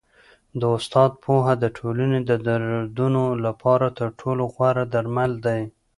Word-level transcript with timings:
د 0.59 0.61
استاد 0.77 1.11
پوهه 1.23 1.53
د 1.63 1.65
ټولني 1.77 2.19
د 2.29 2.31
دردونو 2.47 3.23
لپاره 3.45 3.87
تر 3.99 4.09
ټولو 4.19 4.43
غوره 4.55 4.85
درمل 4.93 5.31
دی. 5.45 5.61